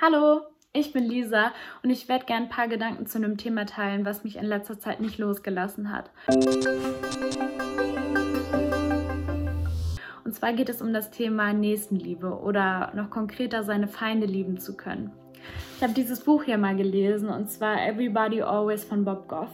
[0.00, 1.50] Hallo, ich bin Lisa
[1.82, 4.78] und ich werde gerne ein paar Gedanken zu einem Thema teilen, was mich in letzter
[4.78, 6.12] Zeit nicht losgelassen hat.
[10.24, 14.76] Und zwar geht es um das Thema Nächstenliebe oder noch konkreter seine Feinde lieben zu
[14.76, 15.10] können.
[15.76, 19.50] Ich habe dieses Buch hier mal gelesen und zwar Everybody Always von Bob Goff.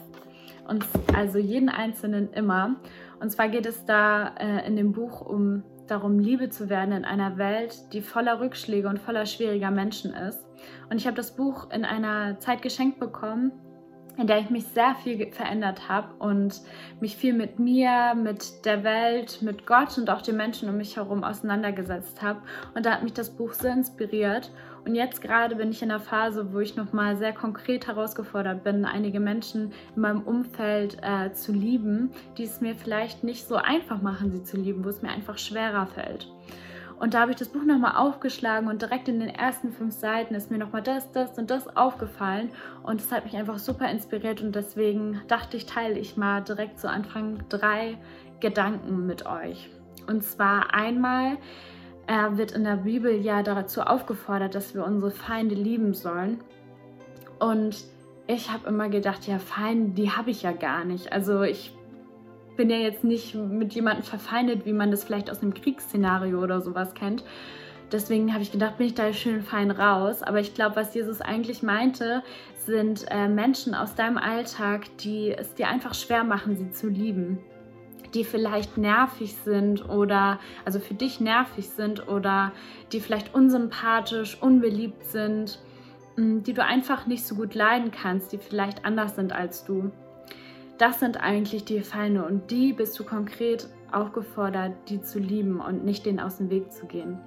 [0.68, 0.84] Und
[1.14, 2.76] also jeden Einzelnen immer.
[3.18, 7.04] Und zwar geht es da äh, in dem Buch um darum, Liebe zu werden in
[7.04, 10.44] einer Welt, die voller Rückschläge und voller schwieriger Menschen ist.
[10.90, 13.52] Und ich habe das Buch in einer Zeit geschenkt bekommen,
[14.16, 16.60] in der ich mich sehr viel verändert habe und
[17.00, 20.96] mich viel mit mir, mit der Welt, mit Gott und auch den Menschen um mich
[20.96, 22.40] herum auseinandergesetzt habe.
[22.74, 24.52] Und da hat mich das Buch sehr inspiriert.
[24.86, 28.84] Und jetzt gerade bin ich in einer Phase, wo ich nochmal sehr konkret herausgefordert bin,
[28.84, 34.02] einige Menschen in meinem Umfeld äh, zu lieben, die es mir vielleicht nicht so einfach
[34.02, 36.28] machen, sie zu lieben, wo es mir einfach schwerer fällt.
[37.00, 40.34] Und da habe ich das Buch nochmal aufgeschlagen und direkt in den ersten fünf Seiten
[40.34, 42.50] ist mir nochmal das, das und das aufgefallen.
[42.82, 46.78] Und es hat mich einfach super inspiriert und deswegen dachte ich, teile ich mal direkt
[46.78, 47.98] zu Anfang drei
[48.40, 49.70] Gedanken mit euch.
[50.06, 51.38] Und zwar einmal
[52.06, 56.40] äh, wird in der Bibel ja dazu aufgefordert, dass wir unsere Feinde lieben sollen.
[57.38, 57.84] Und
[58.26, 61.12] ich habe immer gedacht, ja, Feinde, die habe ich ja gar nicht.
[61.12, 61.72] Also ich
[62.56, 66.60] bin ja jetzt nicht mit jemandem verfeindet, wie man das vielleicht aus einem Kriegsszenario oder
[66.60, 67.24] sowas kennt.
[67.92, 70.22] Deswegen habe ich gedacht, bin ich da schön fein raus.
[70.22, 72.22] Aber ich glaube, was Jesus eigentlich meinte,
[72.56, 77.38] sind äh, Menschen aus deinem Alltag, die es dir einfach schwer machen, sie zu lieben.
[78.14, 82.52] Die vielleicht nervig sind oder, also für dich nervig sind oder
[82.92, 85.58] die vielleicht unsympathisch, unbeliebt sind,
[86.16, 89.90] die du einfach nicht so gut leiden kannst, die vielleicht anders sind als du.
[90.78, 95.84] Das sind eigentlich die Feinde und die bist du konkret aufgefordert, die zu lieben und
[95.84, 97.18] nicht denen aus dem Weg zu gehen.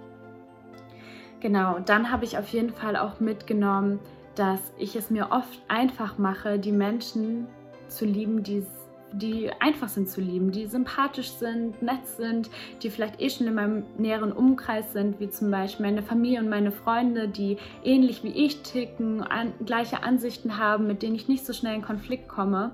[1.39, 3.99] Genau, dann habe ich auf jeden Fall auch mitgenommen,
[4.35, 7.47] dass ich es mir oft einfach mache, die Menschen
[7.88, 8.65] zu lieben, die,
[9.13, 12.49] die einfach sind zu lieben, die sympathisch sind, nett sind,
[12.82, 16.49] die vielleicht eh schon in meinem näheren Umkreis sind, wie zum Beispiel meine Familie und
[16.49, 21.45] meine Freunde, die ähnlich wie ich ticken, an, gleiche Ansichten haben, mit denen ich nicht
[21.45, 22.71] so schnell in Konflikt komme.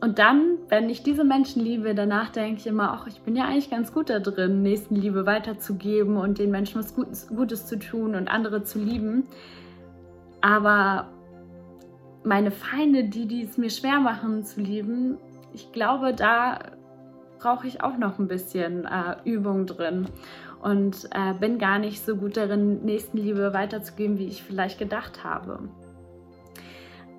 [0.00, 3.46] Und dann, wenn ich diese Menschen liebe, danach denke ich immer, ach, ich bin ja
[3.46, 8.14] eigentlich ganz gut da drin, Nächstenliebe weiterzugeben und den Menschen was Gutes, Gutes zu tun
[8.14, 9.24] und andere zu lieben.
[10.42, 11.08] Aber
[12.26, 15.18] meine Feinde, die, die es mir schwer machen zu lieben,
[15.54, 16.58] ich glaube, da
[17.38, 20.06] brauche ich auch noch ein bisschen äh, Übung drin
[20.60, 25.60] und äh, bin gar nicht so gut darin, Nächstenliebe weiterzugeben, wie ich vielleicht gedacht habe.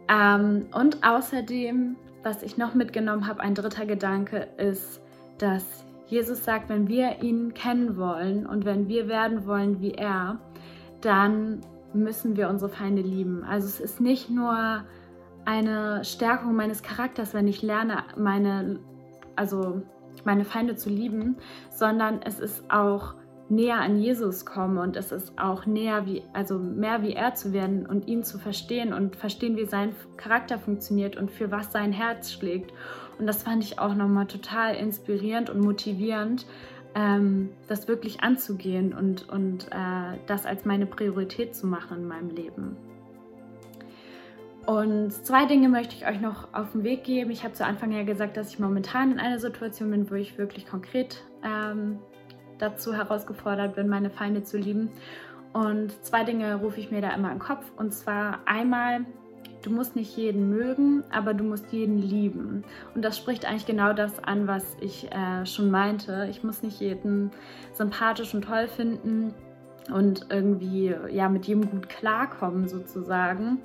[0.09, 1.95] Ähm, und außerdem
[2.27, 5.01] was ich noch mitgenommen habe, ein dritter Gedanke ist,
[5.37, 10.37] dass Jesus sagt, wenn wir ihn kennen wollen und wenn wir werden wollen wie er,
[11.01, 11.61] dann
[11.97, 13.43] müssen wir unsere Feinde lieben.
[13.43, 14.83] Also es ist nicht nur
[15.45, 18.79] eine Stärkung meines Charakters, wenn ich lerne, meine,
[19.35, 19.81] also
[20.25, 21.37] meine Feinde zu lieben,
[21.69, 23.15] sondern es ist auch
[23.49, 27.53] näher an Jesus kommen und es ist auch näher wie, also mehr wie er zu
[27.53, 31.93] werden und ihn zu verstehen und verstehen, wie sein Charakter funktioniert und für was sein
[31.93, 32.73] Herz schlägt.
[33.17, 36.45] Und das fand ich auch nochmal total inspirierend und motivierend,
[36.95, 42.29] ähm, das wirklich anzugehen und, und äh, das als meine Priorität zu machen in meinem
[42.29, 42.77] Leben.
[44.65, 47.31] Und zwei Dinge möchte ich euch noch auf den Weg geben.
[47.31, 50.37] Ich habe zu Anfang ja gesagt, dass ich momentan in einer Situation bin, wo ich
[50.37, 51.99] wirklich konkret ähm,
[52.59, 54.89] dazu herausgefordert bin, meine Feinde zu lieben.
[55.53, 57.63] Und zwei Dinge rufe ich mir da immer im Kopf.
[57.77, 59.05] Und zwar einmal,
[59.67, 62.63] du musst nicht jeden mögen, aber du musst jeden lieben.
[62.95, 66.27] Und das spricht eigentlich genau das an, was ich äh, schon meinte.
[66.29, 67.31] Ich muss nicht jeden
[67.73, 69.33] sympathisch und toll finden
[69.93, 73.59] und irgendwie ja mit jedem gut klarkommen sozusagen.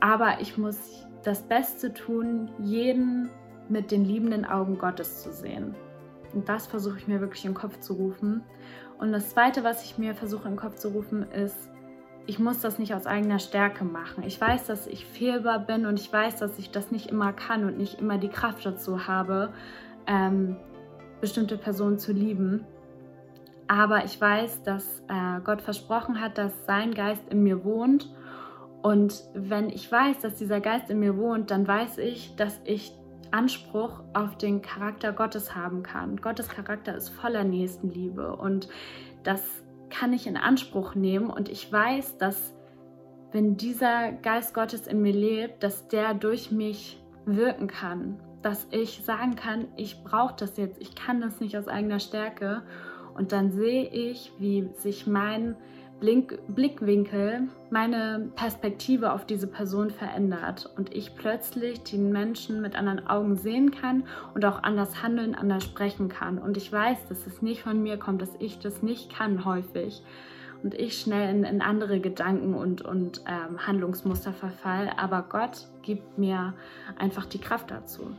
[0.00, 3.28] Aber ich muss das Beste tun, jeden
[3.68, 5.74] mit den liebenden Augen Gottes zu sehen.
[6.32, 8.42] Und das versuche ich mir wirklich in den Kopf zu rufen.
[8.98, 11.70] Und das Zweite, was ich mir versuche in den Kopf zu rufen, ist,
[12.28, 14.22] ich muss das nicht aus eigener Stärke machen.
[14.22, 17.64] Ich weiß, dass ich fehlbar bin und ich weiß, dass ich das nicht immer kann
[17.64, 19.48] und nicht immer die Kraft dazu habe,
[20.06, 20.56] ähm,
[21.22, 22.66] bestimmte Personen zu lieben.
[23.66, 28.14] Aber ich weiß, dass äh, Gott versprochen hat, dass sein Geist in mir wohnt.
[28.82, 32.92] Und wenn ich weiß, dass dieser Geist in mir wohnt, dann weiß ich, dass ich
[33.30, 36.18] Anspruch auf den Charakter Gottes haben kann.
[36.18, 38.68] Gottes Charakter ist voller Nächstenliebe und
[39.22, 39.42] das
[39.98, 42.54] kann ich in Anspruch nehmen und ich weiß, dass
[43.32, 49.02] wenn dieser Geist Gottes in mir lebt, dass der durch mich wirken kann, dass ich
[49.04, 52.62] sagen kann, ich brauche das jetzt, ich kann das nicht aus eigener Stärke.
[53.14, 55.56] Und dann sehe ich, wie sich mein
[56.00, 63.06] Blink Blickwinkel, meine Perspektive auf diese Person verändert und ich plötzlich den Menschen mit anderen
[63.08, 64.04] Augen sehen kann
[64.34, 66.38] und auch anders handeln, anders sprechen kann.
[66.38, 70.02] Und ich weiß, dass es nicht von mir kommt, dass ich das nicht kann häufig
[70.62, 74.92] und ich schnell in, in andere Gedanken und, und ähm, Handlungsmuster verfall.
[74.96, 76.54] Aber Gott gibt mir
[76.96, 78.10] einfach die Kraft dazu.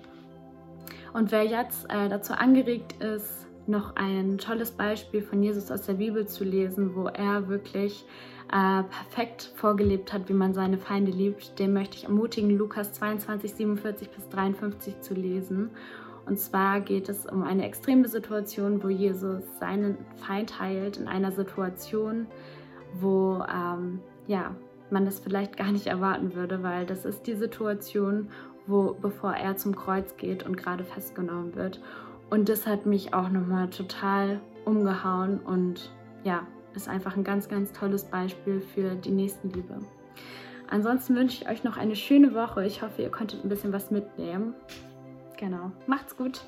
[1.13, 5.94] Und wer jetzt äh, dazu angeregt ist, noch ein tolles Beispiel von Jesus aus der
[5.94, 8.06] Bibel zu lesen, wo er wirklich
[8.51, 13.53] äh, perfekt vorgelebt hat, wie man seine Feinde liebt, den möchte ich ermutigen, Lukas 22,
[13.53, 15.69] 47 bis 53 zu lesen.
[16.25, 21.31] Und zwar geht es um eine extreme Situation, wo Jesus seinen Feind heilt, in einer
[21.31, 22.27] Situation,
[22.94, 24.56] wo ähm, ja,
[24.91, 28.29] man das vielleicht gar nicht erwarten würde, weil das ist die Situation,
[28.67, 31.81] wo bevor er zum Kreuz geht und gerade festgenommen wird.
[32.29, 35.91] Und das hat mich auch nochmal total umgehauen und
[36.23, 36.45] ja,
[36.75, 39.79] ist einfach ein ganz, ganz tolles Beispiel für die Nächstenliebe.
[40.69, 42.65] Ansonsten wünsche ich euch noch eine schöne Woche.
[42.65, 44.53] Ich hoffe, ihr konntet ein bisschen was mitnehmen.
[45.37, 45.71] Genau.
[45.87, 46.41] Macht's gut.